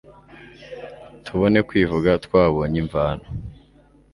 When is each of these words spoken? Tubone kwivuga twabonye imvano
Tubone 1.25 1.59
kwivuga 1.67 2.11
twabonye 2.25 2.77
imvano 2.83 3.25